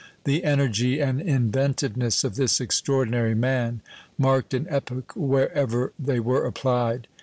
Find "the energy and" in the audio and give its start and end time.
0.23-1.21